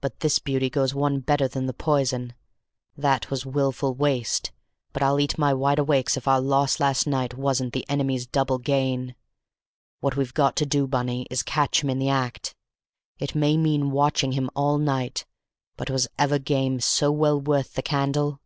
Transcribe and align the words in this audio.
But 0.00 0.18
this 0.18 0.40
beauty 0.40 0.68
goes 0.68 0.92
one 0.92 1.20
better 1.20 1.46
than 1.46 1.66
the 1.66 1.72
poison; 1.72 2.32
that 2.96 3.30
was 3.30 3.46
wilful 3.46 3.94
waste; 3.94 4.50
but 4.92 5.04
I'll 5.04 5.20
eat 5.20 5.38
my 5.38 5.52
wideawake 5.54 6.16
if 6.16 6.26
our 6.26 6.40
loss 6.40 6.80
last 6.80 7.06
night 7.06 7.34
wasn't 7.34 7.72
the 7.72 7.88
enemy's 7.88 8.26
double 8.26 8.58
gain! 8.58 9.14
What 10.00 10.16
we've 10.16 10.34
got 10.34 10.56
to 10.56 10.66
do, 10.66 10.88
Bunny, 10.88 11.28
is 11.30 11.38
to 11.44 11.44
catch 11.44 11.84
him 11.84 11.90
in 11.90 12.00
the 12.00 12.08
act. 12.08 12.56
It 13.20 13.36
may 13.36 13.56
mean 13.56 13.92
watching 13.92 14.32
him 14.32 14.50
all 14.56 14.78
night, 14.78 15.26
but 15.76 15.88
was 15.90 16.08
ever 16.18 16.40
game 16.40 16.80
so 16.80 17.12
well 17.12 17.40
worth 17.40 17.74
the 17.74 17.82
candle?" 17.82 18.40